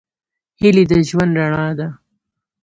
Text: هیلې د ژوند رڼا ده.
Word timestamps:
هیلې 0.59 0.83
د 0.89 0.93
ژوند 1.09 1.33
رڼا 1.39 1.67
ده. 1.79 1.87